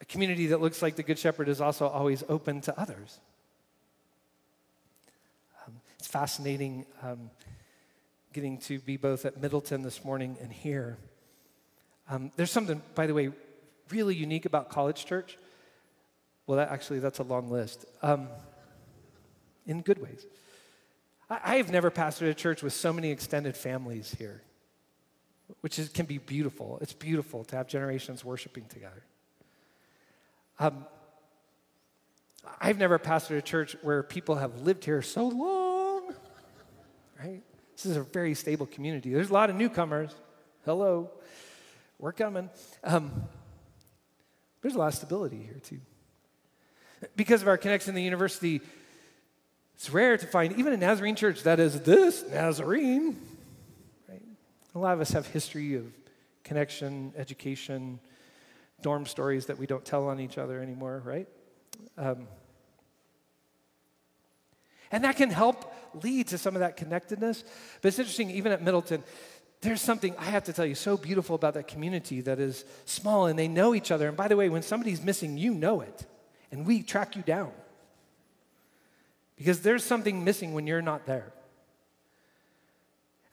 [0.00, 3.18] a community that looks like the Good Shepherd is also always open to others.
[5.66, 7.30] Um, it's fascinating um,
[8.32, 10.98] getting to be both at Middleton this morning and here.
[12.10, 13.30] Um, there's something, by the way,
[13.90, 15.38] really unique about College Church.
[16.46, 17.86] Well, that, actually, that's a long list.
[18.02, 18.28] Um,
[19.66, 20.26] in good ways.
[21.30, 24.42] I, I, have never pastored a church with so many extended families here,
[25.60, 26.78] which is, can be beautiful.
[26.82, 29.02] It's beautiful to have generations worshiping together.
[30.58, 30.86] Um,
[32.60, 36.14] I've never pastored a church where people have lived here so long,
[37.18, 37.42] right?
[37.74, 39.12] This is a very stable community.
[39.12, 40.14] There's a lot of newcomers.
[40.64, 41.10] Hello,
[41.98, 42.50] we're coming.
[42.82, 43.24] Um,
[44.60, 45.80] there's a lot of stability here, too.
[47.16, 48.60] Because of our connection to the university,
[49.74, 53.20] it's rare to find even a Nazarene church that is this Nazarene.
[54.08, 54.22] Right?
[54.74, 55.86] A lot of us have history of
[56.42, 57.98] connection, education,
[58.82, 61.28] dorm stories that we don't tell on each other anymore, right?
[61.96, 62.28] Um,
[64.94, 65.74] And that can help
[66.04, 67.42] lead to some of that connectedness.
[67.82, 69.02] But it's interesting, even at Middleton,
[69.60, 73.26] there's something I have to tell you so beautiful about that community that is small
[73.26, 74.06] and they know each other.
[74.06, 76.06] And by the way, when somebody's missing, you know it.
[76.54, 77.50] And we track you down.
[79.36, 81.32] Because there's something missing when you're not there.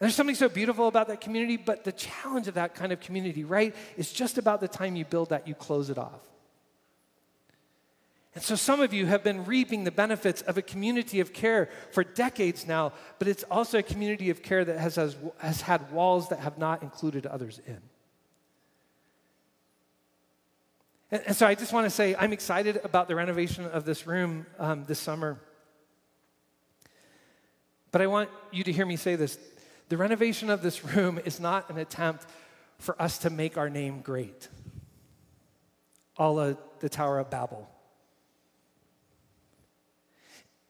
[0.00, 3.44] there's something so beautiful about that community, but the challenge of that kind of community,
[3.44, 6.20] right, is just about the time you build that, you close it off.
[8.34, 11.68] And so some of you have been reaping the benefits of a community of care
[11.92, 15.92] for decades now, but it's also a community of care that has, has, has had
[15.92, 17.78] walls that have not included others in.
[21.12, 24.06] And, and so I just want to say I'm excited about the renovation of this
[24.06, 25.38] room um, this summer.
[27.92, 29.38] But I want you to hear me say this
[29.90, 32.26] the renovation of this room is not an attempt
[32.78, 34.48] for us to make our name great,
[36.16, 37.68] a la the Tower of Babel.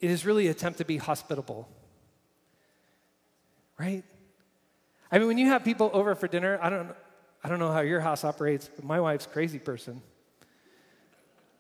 [0.01, 1.69] It is really an attempt to be hospitable.
[3.79, 4.03] Right?
[5.11, 6.91] I mean, when you have people over for dinner, I don't,
[7.43, 10.03] I don't know how your house operates, but my wife's crazy person.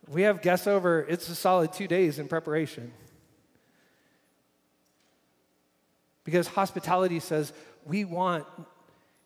[0.08, 2.92] We have guests over, it's a solid two days in preparation.
[6.24, 7.52] Because hospitality says
[7.84, 8.46] we want,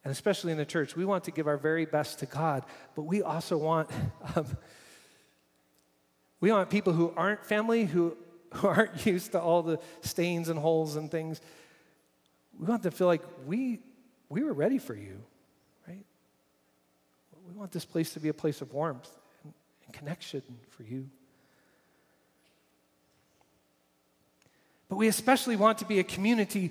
[0.05, 2.64] and especially in the church, we want to give our very best to God,
[2.95, 3.91] but we also want,
[4.37, 4.47] um,
[6.41, 8.16] we want people who aren't family, who
[8.57, 11.41] who aren't used to all the stains and holes and things,
[12.59, 13.81] we want them to feel like we,
[14.29, 15.22] we were ready for you,
[15.87, 16.05] right?
[17.47, 19.11] We want this place to be a place of warmth
[19.99, 21.09] connection for you.
[24.88, 26.70] But we especially want to be a community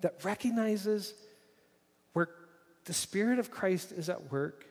[0.00, 1.14] that recognizes
[2.12, 2.28] where
[2.84, 4.64] the Spirit of Christ is at work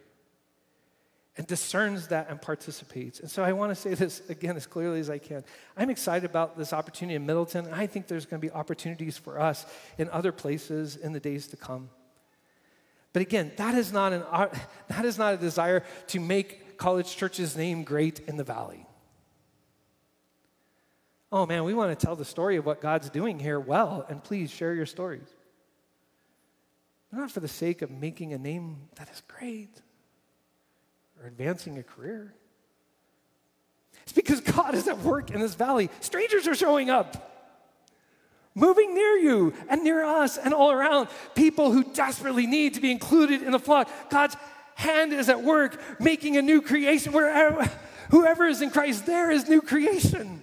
[1.36, 3.20] and discerns that and participates.
[3.20, 5.43] And so I want to say this again as clearly as I can.
[5.76, 7.68] I'm excited about this opportunity in Middleton.
[7.72, 9.66] I think there's going to be opportunities for us
[9.98, 11.89] in other places in the days to come.
[13.18, 14.24] But again, that is not, an,
[14.89, 18.86] that is not a desire to make College Church's name great in the valley.
[21.32, 24.24] Oh man, we want to tell the story of what God's doing here well, and
[24.24, 25.28] please share your stories.
[27.11, 29.82] Not for the sake of making a name that is great
[31.20, 32.36] or advancing a career.
[34.03, 35.89] It's because God is at work in this valley.
[36.01, 37.37] Strangers are showing up,
[38.58, 41.08] moving near you and near us and all around.
[41.36, 43.89] People who desperately need to be included in the flock.
[44.10, 44.36] God's
[44.76, 47.14] hand is at work making a new creation.
[47.14, 47.70] Wherever,
[48.10, 50.41] whoever is in Christ, there is new creation.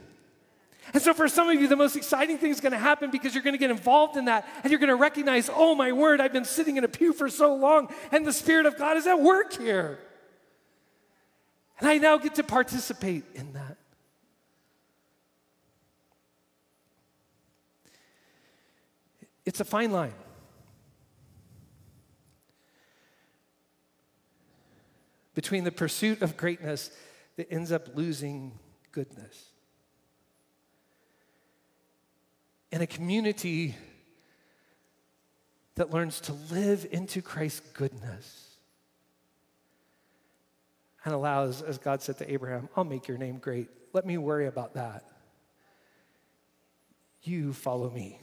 [0.92, 3.34] And so, for some of you, the most exciting thing is going to happen because
[3.34, 6.20] you're going to get involved in that and you're going to recognize, oh my word,
[6.20, 9.08] I've been sitting in a pew for so long and the Spirit of God is
[9.08, 9.98] at work here.
[11.80, 13.63] And I now get to participate in that.
[19.44, 20.14] It's a fine line.
[25.34, 26.90] Between the pursuit of greatness
[27.36, 28.52] that ends up losing
[28.92, 29.50] goodness.
[32.70, 33.74] And a community
[35.74, 38.56] that learns to live into Christ's goodness
[41.04, 43.68] and allows, as God said to Abraham, I'll make your name great.
[43.92, 45.04] Let me worry about that.
[47.22, 48.20] You follow me.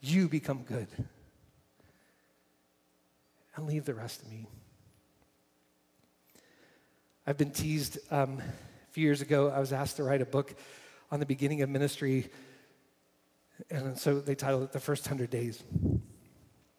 [0.00, 0.88] You become good.
[3.56, 4.46] And leave the rest to me.
[7.26, 9.50] I've been teased um, a few years ago.
[9.50, 10.54] I was asked to write a book
[11.10, 12.30] on the beginning of ministry.
[13.70, 15.62] And so they titled it The First Hundred Days.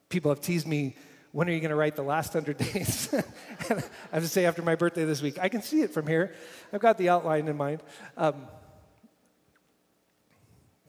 [0.09, 0.95] People have teased me
[1.31, 3.13] when are you going to write the last 100 days?
[3.69, 3.73] I
[4.11, 6.33] have to say, after my birthday this week, I can see it from here.
[6.73, 7.81] I've got the outline in mind.
[8.17, 8.47] Um,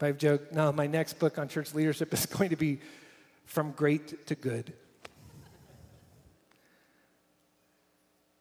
[0.03, 2.79] I've joked, no, my next book on church leadership is going to be
[3.45, 4.73] From Great to Good.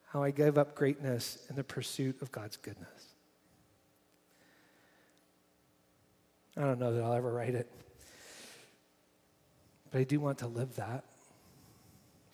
[0.08, 2.88] How I gave up greatness in the pursuit of God's goodness.
[6.56, 7.70] I don't know that I'll ever write it,
[9.90, 11.04] but I do want to live that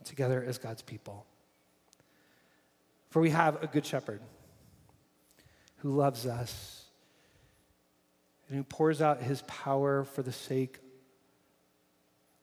[0.05, 1.24] together as God's people.
[3.11, 4.20] For we have a good shepherd
[5.76, 6.88] who loves us
[8.49, 10.78] and who pours out his power for the sake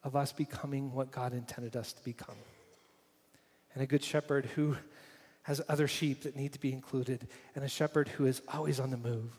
[0.04, 2.36] of us becoming what God intended us to become.
[3.74, 4.78] And a good shepherd who
[5.44, 8.90] has other sheep that need to be included, and a shepherd who is always on
[8.90, 9.32] the move.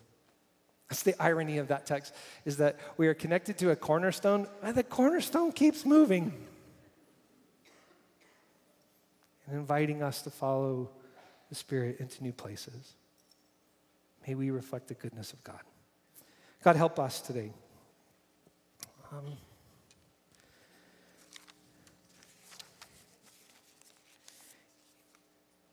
[0.89, 2.13] That's the irony of that text,
[2.45, 6.31] is that we are connected to a cornerstone, and the cornerstone keeps moving
[9.47, 10.89] and inviting us to follow
[11.49, 12.93] the Spirit into new places.
[14.25, 15.59] May we reflect the goodness of God.
[16.67, 17.53] God, help us today.
[19.13, 19.23] Um,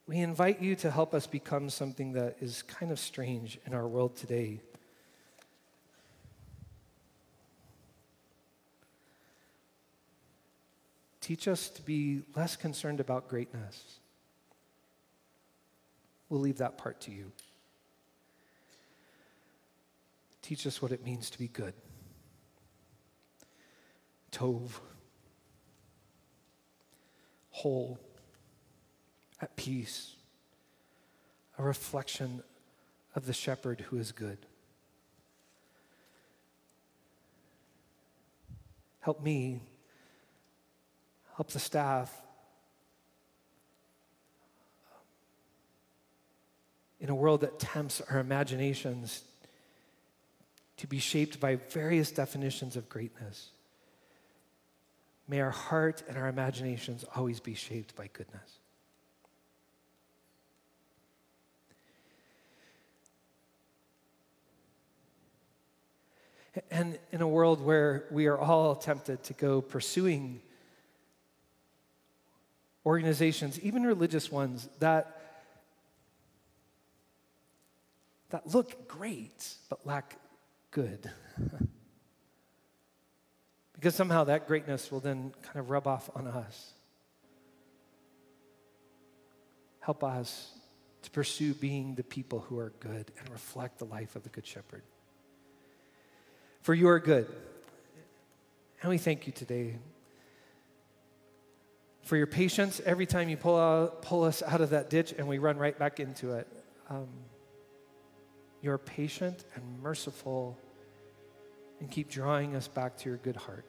[0.07, 3.89] we invite you to help us become something that is kind of strange in our
[3.89, 4.61] world today.
[11.21, 13.99] Teach us to be less concerned about greatness.
[16.29, 17.33] We'll leave that part to you.
[20.45, 21.73] Teach us what it means to be good.
[24.31, 24.73] Tov,
[27.49, 27.99] whole,
[29.41, 30.17] at peace,
[31.59, 32.43] a reflection
[33.15, 34.37] of the shepherd who is good.
[39.01, 39.63] Help me,
[41.37, 42.21] help the staff.
[47.01, 49.23] In a world that tempts our imaginations
[50.77, 53.51] to be shaped by various definitions of greatness.
[55.29, 58.59] May our heart and our imaginations always be shaped by goodness.
[66.71, 70.41] And in a world where we are all tempted to go pursuing
[72.87, 75.21] organizations, even religious ones, that,
[78.31, 80.17] that look great but lack
[80.75, 81.09] good.
[83.75, 86.73] because somehow that greatness will then kind of rub off on us.
[89.81, 90.51] Help us
[91.03, 94.47] to pursue being the people who are good and reflect the life of the Good
[94.47, 94.83] Shepherd.
[96.63, 97.29] For you are good.
[98.83, 99.77] And we thank you today
[102.03, 105.29] for your patience every time you pull, out, pull us out of that ditch and
[105.29, 106.49] we run right back into it.
[106.91, 107.09] Um,
[108.61, 110.59] you're patient and merciful
[111.85, 113.67] and keep drawing us back to your good heart.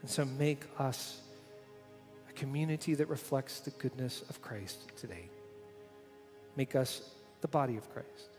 [0.00, 1.20] And so make us
[2.30, 5.28] a community that reflects the goodness of Christ today.
[6.56, 7.02] Make us
[7.42, 8.30] the body of Christ.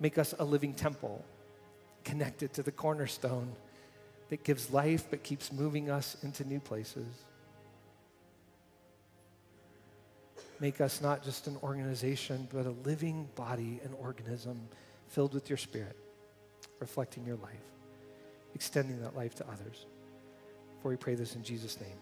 [0.00, 1.24] Make us a living temple
[2.02, 3.52] connected to the cornerstone
[4.28, 7.06] that gives life but keeps moving us into new places.
[10.58, 14.68] Make us not just an organization, but a living body, an organism
[15.10, 15.96] filled with your spirit,
[16.78, 17.66] reflecting your life,
[18.54, 19.86] extending that life to others.
[20.80, 21.98] For we pray this in Jesus' name.